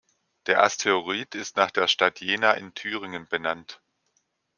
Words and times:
Der 0.47 0.63
Asteroid 0.63 1.35
ist 1.35 1.57
nach 1.57 1.69
der 1.69 1.87
Stadt 1.87 2.21
Jena 2.21 2.53
in 2.53 2.73
Thüringen 2.73 3.27
benannt. 3.27 3.83